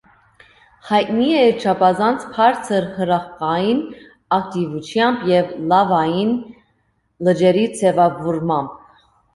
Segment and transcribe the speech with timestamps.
[0.91, 3.85] Հայտնի է իր չափազանց բարձր հրաբխային
[4.41, 6.37] ակտիվությամբ և լավային
[7.29, 8.79] լճերի ձևավորմամբ։